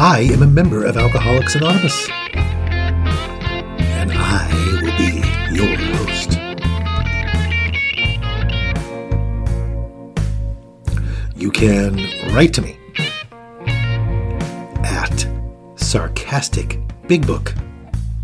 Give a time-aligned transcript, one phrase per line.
[0.00, 2.08] I am a member of Alcoholics Anonymous,
[3.80, 4.48] and I
[4.80, 6.38] will be your host.
[11.34, 11.96] You can
[12.32, 12.78] write to me
[14.84, 15.26] at
[15.74, 17.58] sarcasticbigbook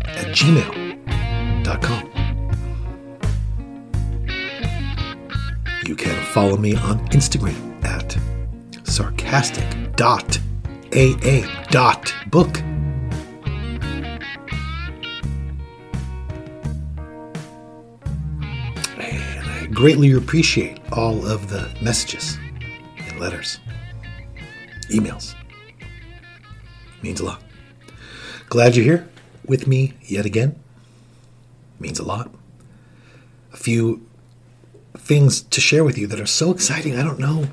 [0.05, 2.09] at gmail.com.
[5.85, 8.15] You can follow me on Instagram at
[11.75, 12.59] sarcastic.aa.book.
[18.97, 22.37] And I greatly appreciate all of the messages
[22.97, 23.59] and letters,
[24.89, 25.35] emails.
[27.01, 27.43] Means a lot.
[28.47, 29.09] Glad you're here
[29.45, 30.57] with me yet again.
[31.77, 32.31] Means a lot.
[33.51, 34.07] A few
[34.97, 36.95] things to share with you that are so exciting.
[36.97, 37.49] I don't know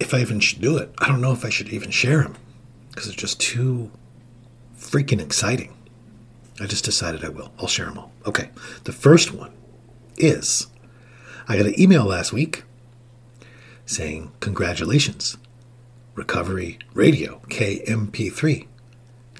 [0.00, 0.92] if I even should do it.
[0.98, 2.36] I don't know if I should even share them
[2.88, 3.90] because it's just too
[4.76, 5.76] freaking exciting.
[6.58, 7.52] I just decided I will.
[7.58, 8.12] I'll share them all.
[8.26, 8.50] Okay.
[8.84, 9.52] The first one
[10.16, 10.66] is
[11.46, 12.64] I got an email last week
[13.86, 15.36] saying, Congratulations,
[16.14, 18.66] Recovery Radio, KMP3,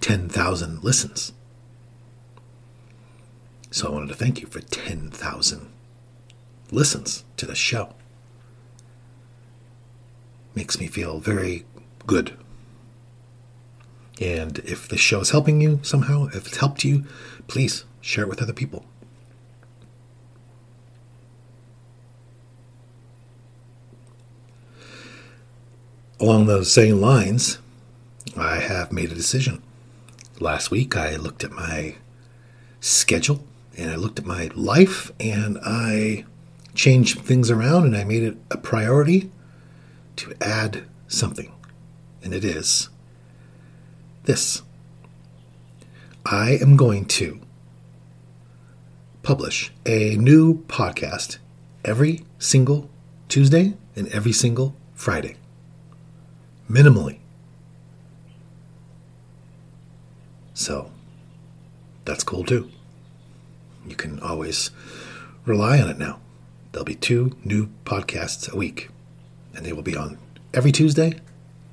[0.01, 1.33] 10,000 listens.
[3.71, 5.71] So I wanted to thank you for 10,000
[6.71, 7.95] listens to the show.
[10.55, 11.65] Makes me feel very
[12.07, 12.37] good.
[14.21, 17.05] And if this show is helping you somehow, if it's helped you,
[17.47, 18.85] please share it with other people.
[26.21, 27.59] Along those same lines,
[28.37, 29.63] I have made a decision.
[30.39, 31.95] Last week, I looked at my
[32.81, 33.43] schedule
[33.77, 36.27] and I looked at my life and I
[36.75, 39.31] changed things around and I made it a priority
[40.17, 41.53] to add something.
[42.23, 42.89] And it is
[44.25, 44.63] this
[46.27, 47.41] I am going to
[49.23, 51.39] publish a new podcast
[51.85, 52.91] every single
[53.29, 55.37] Tuesday and every single Friday.
[56.71, 57.19] Minimally.
[60.55, 60.91] So
[62.05, 62.71] that's cool too.
[63.87, 64.71] You can always
[65.47, 66.21] rely on it now.
[66.73, 68.91] There'll be two new podcasts a week,
[69.61, 70.17] and they will be on
[70.55, 71.13] every Tuesday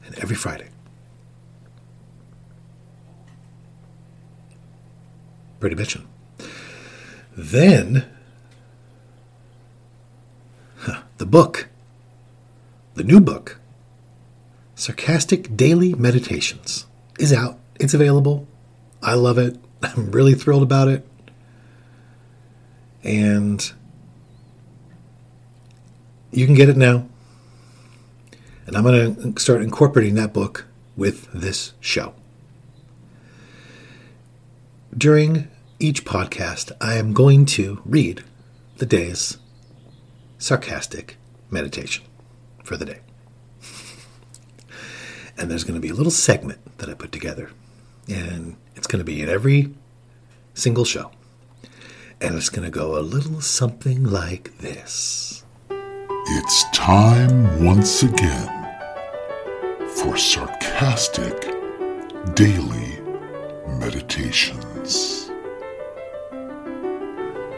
[0.05, 0.67] and every Friday.
[5.61, 6.03] Pretty bitchin'.
[7.37, 8.05] Then,
[10.79, 11.69] huh, the book,
[12.95, 13.57] the new book,
[14.75, 16.87] Sarcastic Daily Meditations,
[17.17, 17.57] is out.
[17.79, 18.49] It's available.
[19.01, 19.57] I love it.
[19.81, 21.07] I'm really thrilled about it.
[23.01, 23.71] And
[26.31, 27.07] you can get it now.
[28.67, 30.65] And I'm going to start incorporating that book
[30.97, 32.13] with this show.
[34.95, 35.47] During
[35.79, 38.25] each podcast, I am going to read
[38.77, 39.37] the day's
[40.37, 41.15] sarcastic
[41.49, 42.03] meditation
[42.61, 42.99] for the day.
[45.37, 47.51] And there's going to be a little segment that I put together.
[48.09, 49.73] And it's going to be in every
[50.55, 51.11] single show.
[52.19, 55.45] And it's going to go a little something like this.
[55.69, 58.56] It's time once again
[60.01, 61.55] for sarcastic
[62.35, 62.99] daily
[63.79, 65.31] meditations.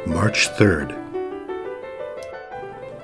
[0.07, 0.95] March 3rd.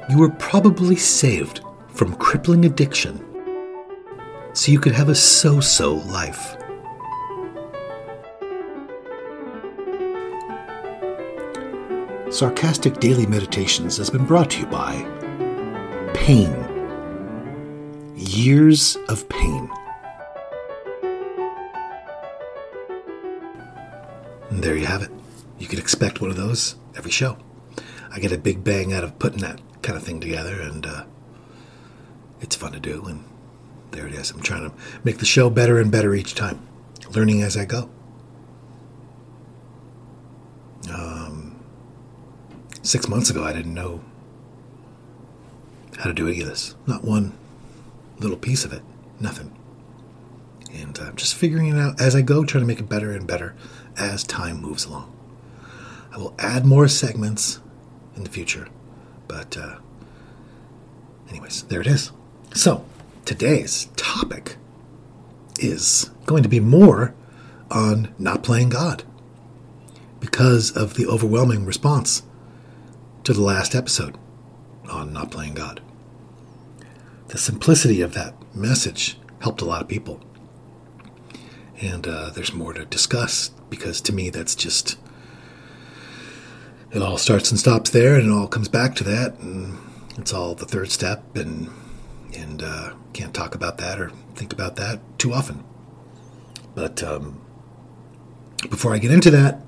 [0.09, 3.23] You were probably saved from crippling addiction
[4.53, 6.55] so you could have a so so life.
[12.31, 14.93] Sarcastic Daily Meditations has been brought to you by
[16.13, 16.64] Pain.
[18.15, 19.69] Years of pain.
[24.49, 25.11] And there you have it.
[25.59, 27.37] You can expect one of those every show.
[28.11, 31.03] I get a big bang out of putting that kind of thing together, and uh,
[32.39, 33.03] it's fun to do.
[33.05, 33.25] And
[33.91, 34.31] there it is.
[34.31, 36.65] I'm trying to make the show better and better each time,
[37.13, 37.89] learning as I go.
[40.89, 41.59] Um,
[42.81, 44.01] six months ago, I didn't know
[45.97, 46.75] how to do any of this.
[46.87, 47.37] Not one
[48.19, 48.81] little piece of it.
[49.19, 49.55] Nothing.
[50.73, 53.55] And just figuring it out as I go, trying to make it better and better
[53.97, 55.11] as time moves along.
[56.11, 57.59] I will add more segments
[58.15, 58.67] in the future.
[59.27, 59.77] But, uh,
[61.29, 62.11] anyways, there it is.
[62.53, 62.85] So,
[63.25, 64.57] today's topic
[65.59, 67.13] is going to be more
[67.71, 69.03] on not playing God
[70.19, 72.23] because of the overwhelming response
[73.23, 74.17] to the last episode
[74.89, 75.81] on not playing God.
[77.27, 80.21] The simplicity of that message helped a lot of people.
[81.81, 84.97] And uh, there's more to discuss because to me, that's just.
[86.91, 89.77] It all starts and stops there, and it all comes back to that, and
[90.17, 91.69] it's all the third step, and
[92.33, 95.63] and uh, can't talk about that or think about that too often.
[96.73, 97.41] But um,
[98.69, 99.61] before I get into that,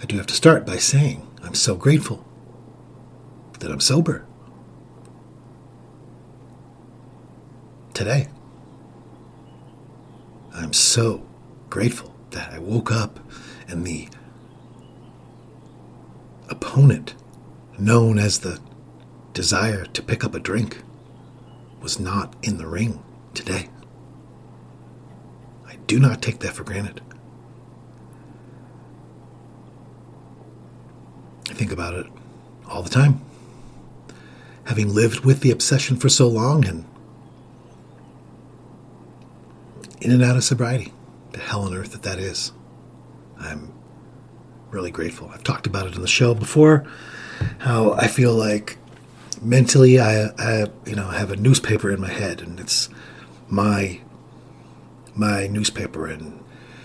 [0.00, 2.24] I do have to start by saying I'm so grateful
[3.60, 4.26] that I'm sober
[7.94, 8.28] today.
[10.52, 11.26] I'm so
[11.70, 13.20] grateful that I woke up
[13.68, 14.08] and the
[16.48, 17.14] opponent
[17.78, 18.60] known as the
[19.32, 20.82] desire to pick up a drink
[21.80, 23.02] was not in the ring
[23.32, 23.68] today.
[25.66, 27.00] I do not take that for granted.
[31.50, 32.06] I think about it
[32.68, 33.20] all the time.
[34.64, 36.84] Having lived with the obsession for so long and
[40.04, 40.92] in and out of sobriety,
[41.32, 42.52] the hell on earth that that is.
[43.40, 43.72] I'm
[44.70, 45.30] really grateful.
[45.32, 46.84] I've talked about it on the show before,
[47.58, 48.76] how I feel like
[49.40, 52.88] mentally I, I you know have a newspaper in my head and it's
[53.48, 54.00] my
[55.14, 56.42] my newspaper and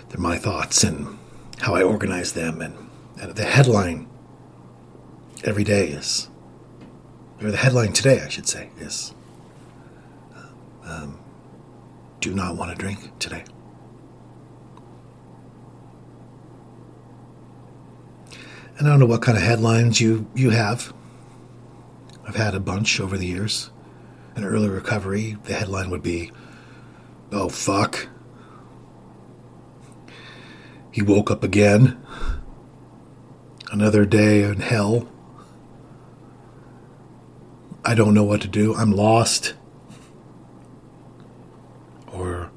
[0.08, 1.18] they're my thoughts and
[1.58, 2.76] how I organize them and,
[3.20, 4.08] and the headline
[5.44, 6.28] every day is
[7.40, 9.14] or the headline today I should say is
[10.84, 11.19] um,
[12.20, 13.44] do not want to drink today.
[18.78, 20.94] And I don't know what kind of headlines you, you have.
[22.26, 23.70] I've had a bunch over the years.
[24.36, 26.32] In early recovery, the headline would be,
[27.32, 28.08] Oh, fuck.
[30.90, 32.00] He woke up again.
[33.70, 35.08] Another day in hell.
[37.84, 38.74] I don't know what to do.
[38.74, 39.54] I'm lost.
[42.12, 42.50] Or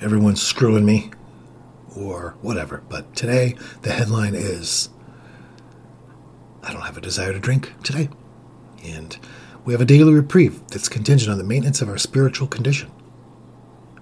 [0.00, 1.10] everyone's screwing me.
[1.96, 2.82] Or whatever.
[2.88, 4.90] But today, the headline is
[6.62, 8.08] I don't have a desire to drink today.
[8.84, 9.16] And
[9.64, 12.90] we have a daily reprieve that's contingent on the maintenance of our spiritual condition.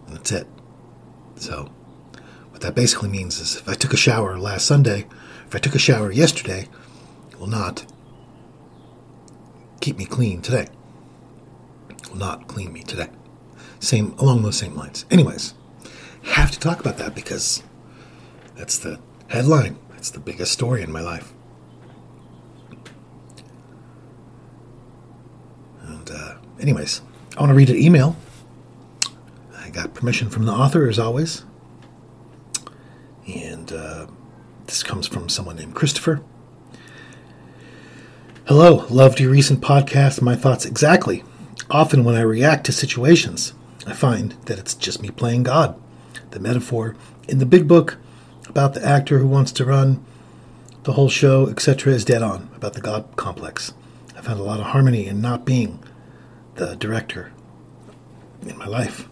[0.06, 0.46] And that's it.
[1.36, 1.70] So,
[2.50, 5.06] what that basically means is if I took a shower last Sunday,
[5.46, 6.68] if I took a shower yesterday,
[7.30, 7.84] it will not
[9.80, 10.68] keep me clean today.
[11.90, 13.08] It will not clean me today.
[13.84, 15.04] Same along those same lines.
[15.10, 15.54] Anyways,
[16.22, 17.62] have to talk about that because
[18.56, 18.98] that's the
[19.28, 19.76] headline.
[19.90, 21.34] That's the biggest story in my life.
[25.82, 27.02] And, uh, anyways,
[27.36, 28.16] I want to read an email.
[29.58, 31.44] I got permission from the author, as always.
[33.26, 34.06] And uh,
[34.66, 36.22] this comes from someone named Christopher.
[38.46, 40.22] Hello, loved your recent podcast.
[40.22, 41.22] My thoughts exactly.
[41.70, 43.52] Often, when I react to situations,
[43.86, 45.80] I find that it's just me playing God.
[46.30, 46.96] The metaphor
[47.28, 47.98] in the big book
[48.48, 50.04] about the actor who wants to run
[50.84, 53.72] the whole show, etc., is dead on about the God complex.
[54.16, 55.82] I found a lot of harmony in not being
[56.56, 57.32] the director
[58.42, 59.08] in my life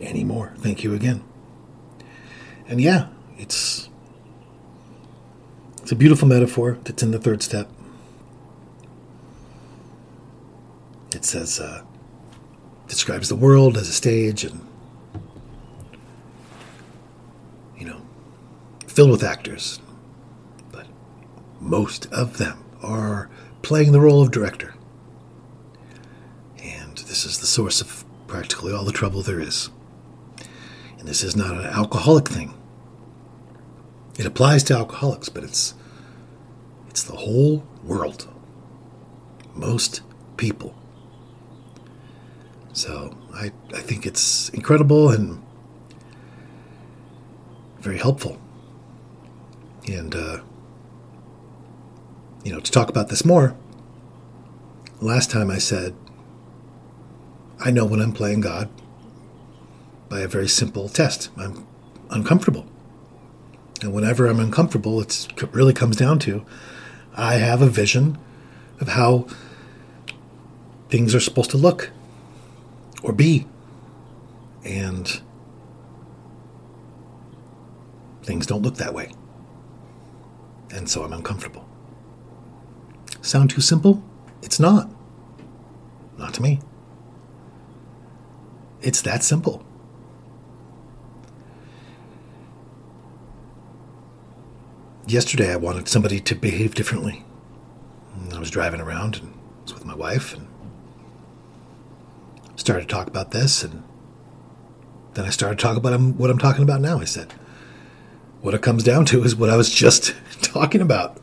[0.00, 0.54] anymore.
[0.58, 1.22] Thank you again.
[2.66, 3.88] And yeah, it's
[5.82, 7.68] it's a beautiful metaphor that's in the third step.
[11.14, 11.82] It says uh,
[12.88, 14.60] describes the world as a stage and
[17.76, 18.00] you know
[18.86, 19.80] filled with actors,
[20.70, 20.86] but
[21.60, 23.28] most of them are
[23.62, 24.74] playing the role of director.
[26.62, 29.70] And this is the source of practically all the trouble there is.
[30.98, 32.54] And this is not an alcoholic thing.
[34.18, 35.74] It applies to alcoholics, but it's
[36.88, 38.28] it's the whole world.
[39.54, 40.02] Most
[40.36, 40.76] people.
[42.74, 45.40] So I, I think it's incredible and
[47.78, 48.40] very helpful.
[49.86, 50.40] And uh,
[52.42, 53.56] you know, to talk about this more,
[55.00, 55.94] last time I said,
[57.64, 58.68] I know when I'm playing God
[60.08, 61.30] by a very simple test.
[61.38, 61.66] I'm
[62.10, 62.66] uncomfortable.
[63.82, 66.44] And whenever I'm uncomfortable, it really comes down to
[67.16, 68.18] I have a vision
[68.80, 69.26] of how
[70.88, 71.90] things are supposed to look
[73.04, 73.46] or be.
[74.64, 75.20] And
[78.22, 79.12] things don't look that way.
[80.70, 81.68] And so I'm uncomfortable.
[83.20, 84.02] Sound too simple?
[84.42, 84.90] It's not.
[86.16, 86.60] Not to me.
[88.80, 89.64] It's that simple.
[95.06, 97.24] Yesterday, I wanted somebody to behave differently.
[98.32, 100.48] I was driving around and was with my wife and
[102.64, 103.62] started to talk about this.
[103.62, 103.82] And
[105.12, 106.98] then I started to talk about what I'm talking about now.
[106.98, 107.32] I said,
[108.40, 111.18] what it comes down to is what I was just talking about.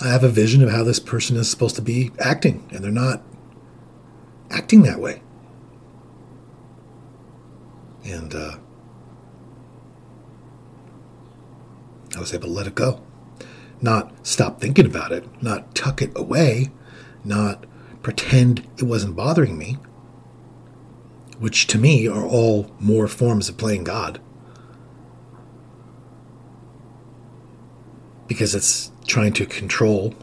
[0.00, 2.90] I have a vision of how this person is supposed to be acting, and they're
[2.90, 3.22] not
[4.50, 5.22] acting that way.
[8.04, 8.56] And uh,
[12.16, 13.00] I was able to let it go.
[13.80, 16.72] Not stop thinking about it, not tuck it away,
[17.24, 17.64] not
[18.02, 19.78] pretend it wasn't bothering me,
[21.44, 24.18] which to me are all more forms of playing God.
[28.26, 30.14] Because it's trying to control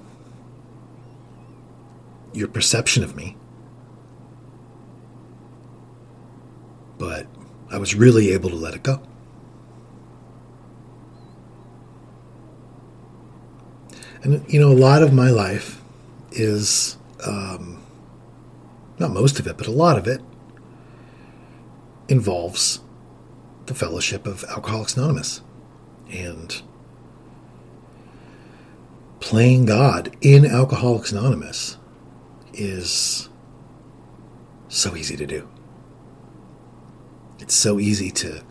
[2.33, 3.37] your perception of me.
[6.97, 7.27] But
[7.69, 8.99] I was really able to let it go.
[14.23, 15.83] And, you know, a lot of my life
[16.31, 17.79] is, um,
[18.97, 20.19] not most of it, but a lot of it
[22.11, 22.81] involves
[23.67, 25.41] the fellowship of Alcoholics Anonymous.
[26.11, 26.61] And
[29.21, 31.77] playing God in Alcoholics Anonymous
[32.53, 33.29] is
[34.67, 35.47] so easy to do.
[37.39, 38.43] It's so easy to.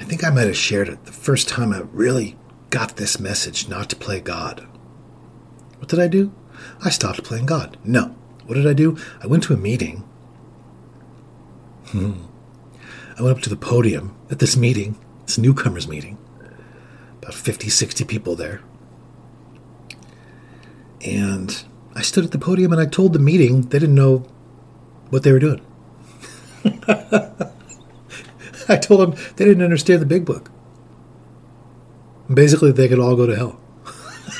[0.00, 2.38] I think I might have shared it the first time I really
[2.70, 4.66] got this message not to play God.
[5.78, 6.32] What did I do?
[6.82, 7.76] I stopped playing God.
[7.84, 8.14] No.
[8.48, 8.96] What did I do?
[9.22, 10.08] I went to a meeting.
[11.88, 12.14] Hmm.
[13.18, 16.16] I went up to the podium at this meeting, this newcomers meeting,
[17.18, 18.62] about 50, 60 people there.
[21.04, 21.62] And
[21.94, 24.24] I stood at the podium and I told the meeting they didn't know
[25.10, 25.60] what they were doing.
[28.66, 30.50] I told them they didn't understand the big book.
[32.32, 33.60] Basically, they could all go to hell.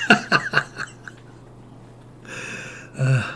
[2.99, 3.35] uh,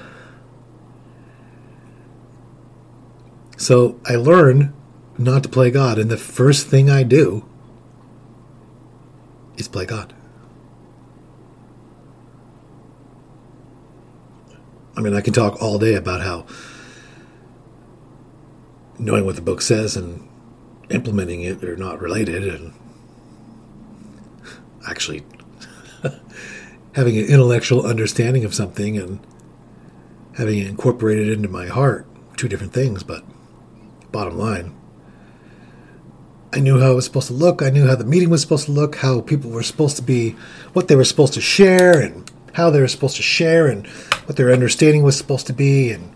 [3.62, 4.72] so I learned
[5.18, 7.48] not to play God, and the first thing I do
[9.56, 10.12] is play God.
[14.96, 16.44] I mean, I can talk all day about how
[18.98, 20.28] knowing what the book says and
[20.90, 22.74] implementing it are not related, and
[24.88, 25.24] actually
[26.94, 29.24] having an intellectual understanding of something and
[30.36, 33.22] having it incorporated into my heart, two different things, but
[34.12, 34.74] bottom line,
[36.52, 37.62] I knew how it was supposed to look.
[37.62, 40.36] I knew how the meeting was supposed to look, how people were supposed to be,
[40.74, 43.86] what they were supposed to share, and how they were supposed to share, and
[44.26, 46.14] what their understanding was supposed to be, and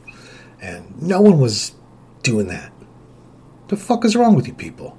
[0.60, 1.74] and no one was
[2.22, 2.72] doing that.
[3.68, 4.98] The fuck is wrong with you people?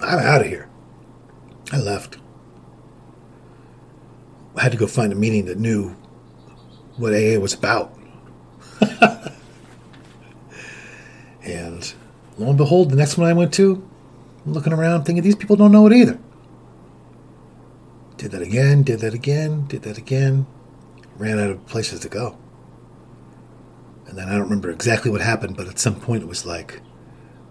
[0.00, 0.68] I'm out of here.
[1.72, 2.18] I left.
[4.56, 5.96] I had to go find a meeting that knew
[6.96, 7.98] what AA was about.
[11.42, 11.94] and
[12.38, 13.88] lo and behold, the next one I went to,
[14.44, 16.18] I'm looking around thinking these people don't know it either.
[18.16, 20.46] Did that again, did that again, did that again.
[21.16, 22.38] Ran out of places to go.
[24.06, 26.80] And then I don't remember exactly what happened, but at some point it was like,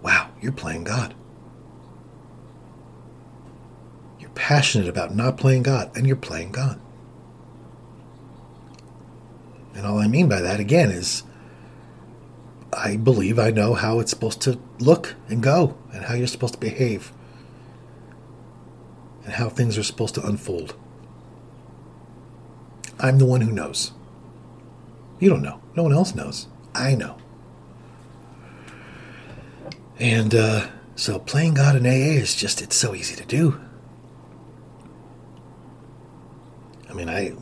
[0.02, 1.14] wow, you're playing God.
[4.20, 6.80] You're passionate about not playing God, and you're playing God.
[9.76, 11.24] And all I mean by that, again, is
[12.76, 16.56] I believe I know how it's supposed to look and go, and how you're supposed
[16.56, 17.12] to behave,
[19.24, 20.76] and how things are supposed to unfold.
[23.00, 23.92] I'm the one who knows.
[25.20, 25.62] You don't know.
[25.76, 26.48] No one else knows.
[26.74, 27.18] I know.
[29.98, 33.60] And uh, so playing God in AA is just, it's so easy to do.
[36.90, 37.42] I mean, I, I'm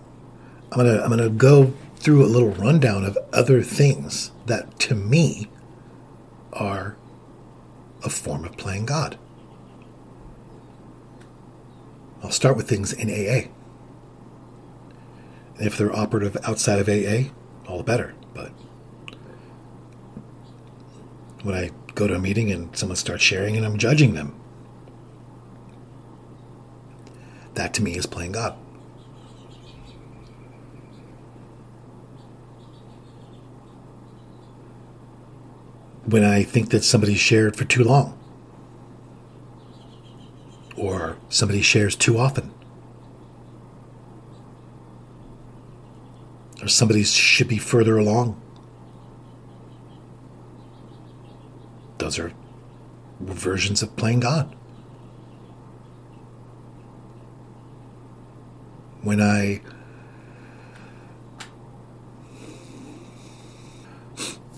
[0.71, 5.47] gonna, I'm gonna go through a little rundown of other things that to me
[6.51, 6.97] are
[8.03, 9.17] a form of playing God.
[12.21, 13.47] I'll, start with things in AA.
[15.59, 17.29] If they're operative outside of AA,
[17.69, 18.13] all the better.
[18.33, 18.49] But
[21.43, 24.35] when I go to a meeting and someone starts sharing and I'm judging them,
[27.53, 28.57] that to me is playing God.
[36.13, 38.15] When I think that somebody shared for too long,
[40.77, 42.53] or somebody shares too often,
[46.61, 48.39] or somebody should be further along.
[51.97, 52.31] Those are
[53.19, 54.55] versions of playing God.
[59.01, 59.61] When I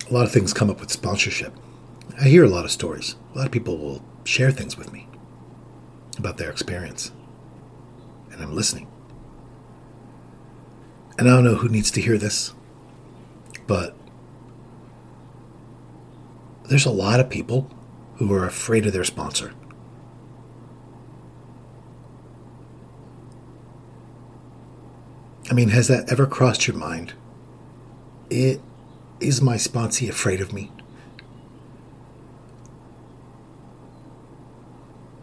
[0.09, 1.53] a lot of things come up with sponsorship.
[2.19, 3.15] I hear a lot of stories.
[3.33, 5.07] A lot of people will share things with me
[6.17, 7.11] about their experience.
[8.31, 8.87] And I'm listening.
[11.17, 12.53] And I don't know who needs to hear this,
[13.67, 13.95] but
[16.65, 17.69] there's a lot of people
[18.15, 19.53] who are afraid of their sponsor.
[25.49, 27.13] I mean, has that ever crossed your mind?
[28.29, 28.61] It
[29.19, 30.71] is my sponsee afraid of me?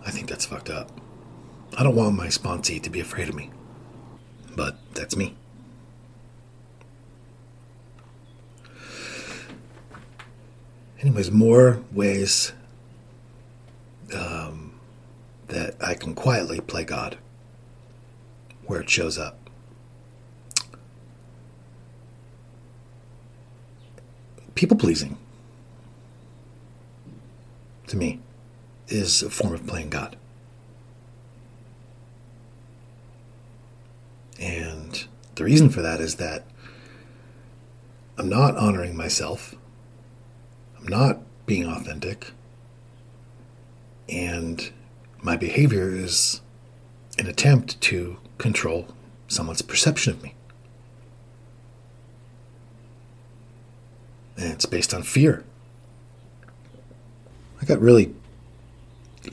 [0.05, 0.91] I think that's fucked up.
[1.77, 3.51] I don't want my sponsee to be afraid of me.
[4.55, 5.37] But that's me.
[11.03, 12.53] anyways, more ways
[14.15, 14.79] um,
[15.49, 17.19] that I can quietly play God
[18.67, 19.42] where it shows up.
[24.55, 25.17] People pleasing,
[27.87, 28.21] to me,
[28.89, 30.17] is a form of playing God.
[34.39, 36.45] And the reason for that is that
[38.19, 39.55] I'm not honoring myself
[40.83, 42.33] I'm not being authentic.
[44.09, 44.71] And
[45.23, 46.41] my behavior is
[47.19, 48.89] an attempt to control
[49.29, 50.35] someone's perception of me.
[54.43, 55.45] And it's based on fear.
[57.61, 58.13] I got really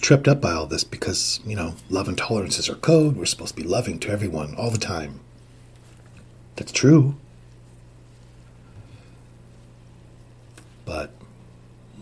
[0.01, 3.17] tripped up by all this because, you know, love and tolerance is our code.
[3.17, 5.19] We're supposed to be loving to everyone all the time.
[6.57, 7.15] That's true.
[10.85, 11.09] But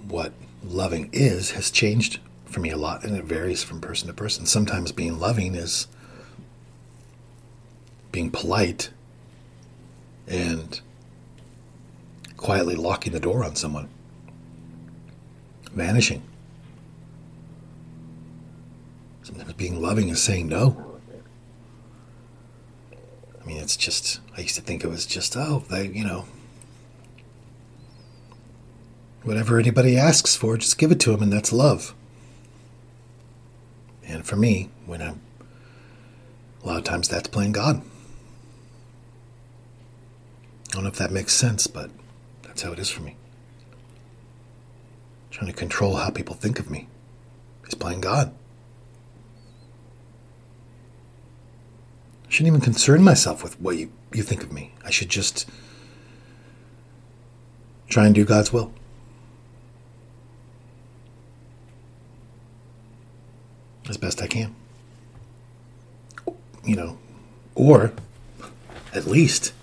[0.05, 4.13] what loving is has changed for me a lot, and it varies from person to
[4.13, 4.45] person.
[4.45, 5.87] Sometimes being loving is
[8.11, 8.89] being polite
[10.27, 10.81] and
[12.37, 13.89] quietly locking the door on someone,
[15.73, 16.21] vanishing.
[19.23, 20.99] Sometimes being loving is saying no.
[23.41, 26.25] I mean, it's just, I used to think it was just, oh, they, you know,
[29.27, 31.93] Whatever anybody asks for, just give it to them, and that's love.
[34.05, 35.19] And for me, when I'm
[36.63, 37.81] a lot of times that's playing God.
[40.69, 41.91] I don't know if that makes sense, but
[42.57, 43.15] that's how it is for me.
[45.29, 46.87] Trying to control how people think of me
[47.67, 48.33] is playing God.
[52.25, 54.73] I shouldn't even concern myself with what you, you think of me.
[54.83, 55.47] I should just
[57.89, 58.73] try and do God's will.
[63.87, 64.53] as best I can.
[66.65, 66.97] You know,
[67.55, 67.93] or
[68.93, 69.53] at least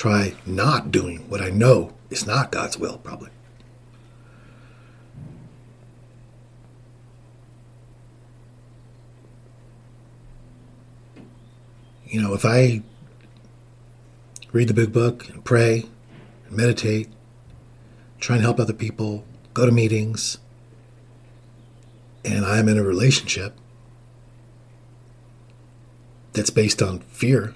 [0.00, 3.28] try not doing what I know is not God's will, probably.
[12.06, 12.80] You know, if I
[14.52, 15.84] read the big book and pray
[16.48, 17.10] and meditate,
[18.20, 20.38] try and help other people, go to meetings,
[22.24, 23.52] and I'm in a relationship
[26.32, 27.54] that's based on fear,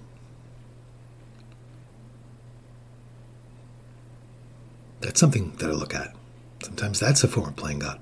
[5.05, 6.15] that's something that I look at.
[6.63, 8.01] Sometimes that's a form of playing God.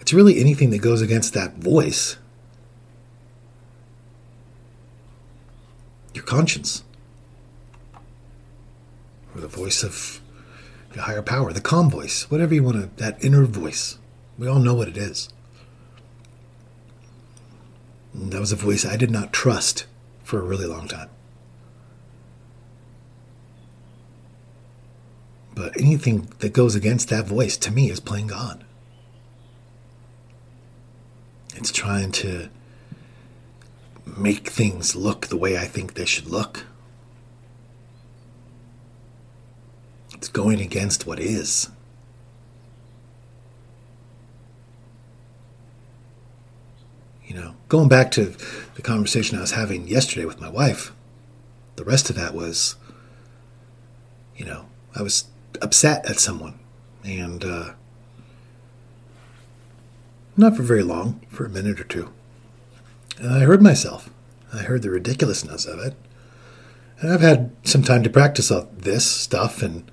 [0.00, 2.16] It's really anything that goes against that voice.
[6.14, 6.82] Your conscience
[9.34, 10.20] or the voice of
[10.94, 13.98] your higher power, the calm voice, whatever you want to, that inner voice.
[14.36, 15.28] We all know what it is.
[18.12, 19.86] And that was a voice I did not trust
[20.28, 21.08] for a really long time.
[25.54, 28.62] But anything that goes against that voice to me is playing God.
[31.56, 32.50] It's trying to
[34.04, 36.66] make things look the way I think they should look.
[40.12, 41.70] It's going against what is.
[47.24, 48.34] You know, going back to
[48.74, 50.92] the conversation I was having yesterday with my wife,
[51.76, 52.76] the rest of that was,
[54.36, 55.26] you know, I was
[55.60, 56.58] upset at someone.
[57.04, 57.72] And, uh,
[60.36, 62.10] not for very long, for a minute or two.
[63.18, 64.10] And I heard myself.
[64.52, 65.94] I heard the ridiculousness of it.
[67.00, 69.90] And I've had some time to practice all this stuff, and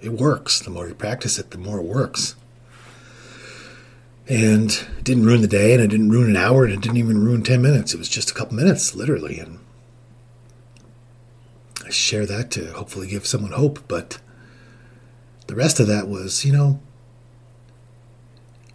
[0.00, 0.60] it works.
[0.60, 2.36] The more you practice it, the more it works.
[4.28, 6.98] And it didn't ruin the day, and it didn't ruin an hour, and it didn't
[6.98, 7.94] even ruin 10 minutes.
[7.94, 9.38] It was just a couple minutes, literally.
[9.38, 9.58] And
[11.84, 14.18] I share that to hopefully give someone hope, but
[15.46, 16.78] the rest of that was, you know,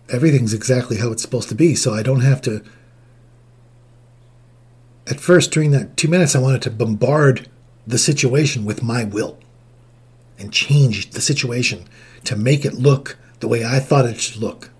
[0.10, 2.64] everything's exactly how it's supposed to be, so I don't have to.
[5.06, 7.48] At first, during that two minutes, I wanted to bombard
[7.86, 9.38] the situation with my will
[10.40, 11.86] and change the situation
[12.24, 14.72] to make it look the way I thought it should look.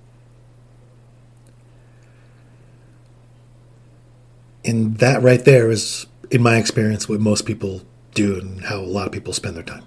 [4.66, 7.82] And that right there is, in my experience, what most people
[8.14, 9.84] do and how a lot of people spend their time.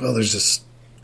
[0.00, 0.60] Well, there's this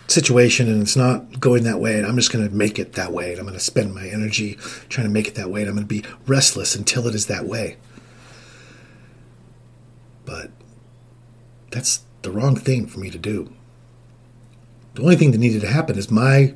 [0.07, 3.13] situation and it's not going that way, and I'm just going to make it that
[3.13, 4.55] way, and I'm going to spend my energy
[4.89, 7.27] trying to make it that way, and I'm going to be restless until it is
[7.27, 7.77] that way.
[10.25, 10.51] But
[11.71, 13.53] that's the wrong thing for me to do.
[14.95, 16.55] The only thing that needed to happen is my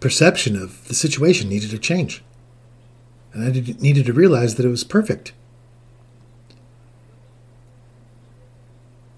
[0.00, 2.22] perception of the situation needed to change.
[3.36, 3.50] And I
[3.82, 5.34] needed to realize that it was perfect.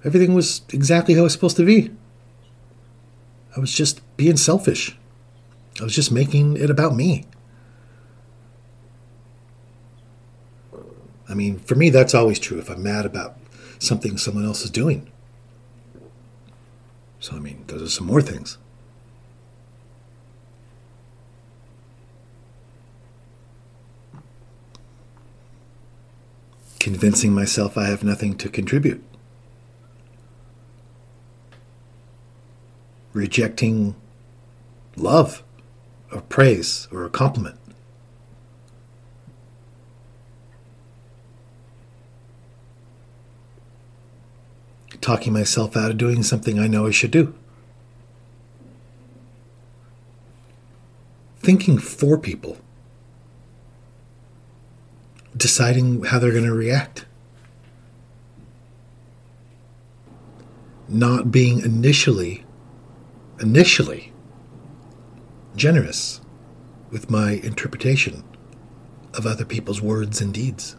[0.05, 1.93] Everything was exactly how it was supposed to be.
[3.57, 4.99] I was just being selfish.
[5.81, 7.27] I was just making it about me.
[11.29, 13.37] I mean, for me, that's always true if I'm mad about
[13.79, 15.13] something someone else is doing.
[17.21, 18.59] So, I mean, those are some more things.
[26.89, 29.05] Convincing myself I have nothing to contribute.
[33.13, 33.95] rejecting
[34.97, 35.43] love
[36.11, 37.59] or praise or a compliment.
[45.03, 47.35] Talking myself out of doing something I know I should do.
[51.41, 52.57] Thinking for people.
[55.39, 57.07] Deciding how they're going to react.
[60.89, 62.45] Not being initially
[63.41, 64.13] initially
[65.55, 66.21] generous
[66.91, 68.25] with my interpretation
[69.15, 70.77] of other people's words and deeds.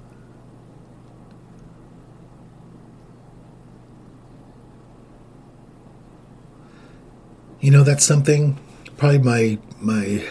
[7.59, 8.57] You know, that's something
[8.97, 10.25] probably my my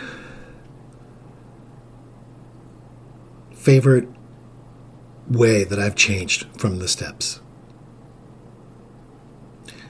[3.53, 4.09] favorite
[5.31, 7.41] way that I've changed from the steps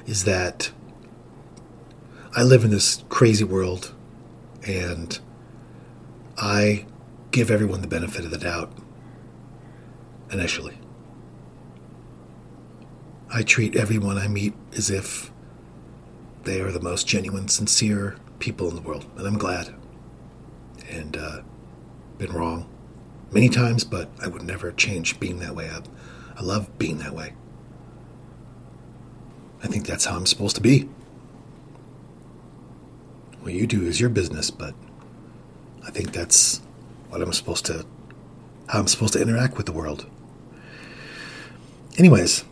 [0.06, 0.70] is that
[2.36, 3.94] I live in this crazy world
[4.66, 5.18] and
[6.36, 6.86] I
[7.30, 8.72] give everyone the benefit of the doubt
[10.30, 10.78] initially.
[13.32, 15.30] I treat everyone I meet as if
[16.44, 19.74] they are the most genuine, sincere people in the world, and I'm glad.
[20.88, 21.40] And uh,
[22.16, 22.66] been wrong
[23.30, 25.68] many times, but I would never change being that way.
[25.68, 25.80] I,
[26.36, 27.34] I love being that way.
[29.62, 30.88] I think that's how I'm supposed to be.
[33.40, 34.74] What you do is your business, but
[35.86, 36.60] I think that's
[37.08, 37.86] what I'm supposed to,
[38.68, 40.06] how I'm supposed to interact with the world.
[41.96, 42.44] Anyways,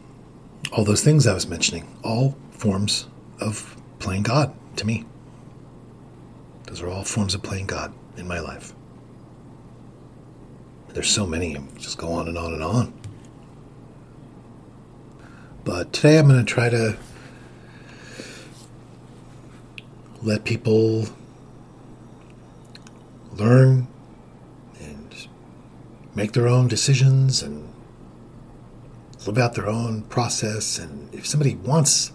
[0.72, 3.06] all those things I was mentioning, all forms
[3.40, 5.04] of playing God to me.
[6.66, 8.74] Those are all forms of playing God in my life.
[10.96, 12.90] There's so many, just go on and on and on.
[15.62, 16.96] But today I'm going to try to
[20.22, 21.04] let people
[23.34, 23.88] learn
[24.80, 25.28] and
[26.14, 27.70] make their own decisions and
[29.26, 30.78] live out their own process.
[30.78, 32.12] And if somebody wants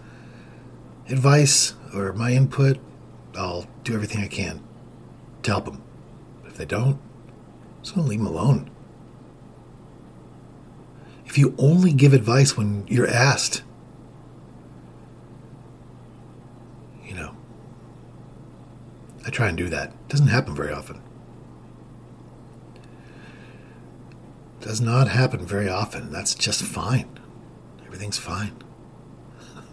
[1.08, 2.80] advice or my input,
[3.38, 4.64] I'll do everything I can
[5.44, 5.84] to help them.
[6.42, 8.71] But If they don't, I'm just going to leave them alone
[11.32, 13.64] if you only give advice when you're asked,
[17.06, 17.34] you know,
[19.26, 19.92] I try and do that.
[19.92, 21.02] It doesn't happen very often.
[24.60, 26.12] It does not happen very often.
[26.12, 27.18] That's just fine.
[27.86, 28.62] Everything's fine.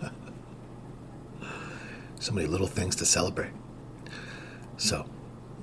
[2.21, 3.51] so many little things to celebrate.
[4.77, 5.07] So,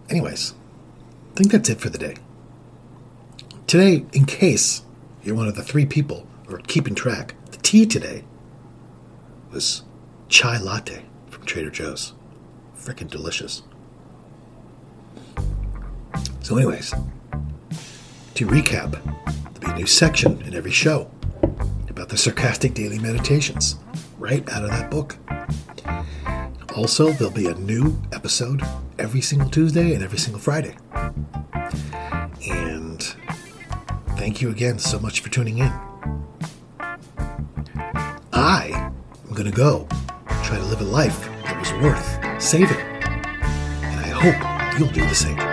[0.09, 0.55] anyways,
[1.31, 2.17] I think that's it for the day.
[3.65, 4.84] Today, in case
[5.25, 8.23] you're one of the three people who are keeping track, the tea today
[9.51, 9.83] was
[10.29, 12.13] chai latte from Trader Joe's.
[12.77, 13.63] Freaking delicious.
[16.41, 16.93] So, anyways,
[18.35, 21.09] to recap, there'll be a new section in every show
[21.89, 23.77] about the sarcastic daily meditations,
[24.19, 25.17] right out of that book.
[26.75, 28.61] Also, there'll be a new episode
[28.99, 30.75] every single Tuesday and every single Friday.
[34.25, 35.71] Thank you again so much for tuning in.
[38.33, 39.87] I am going to go
[40.41, 42.75] try to live a life that was worth saving.
[42.75, 45.44] And I hope you'll do the same.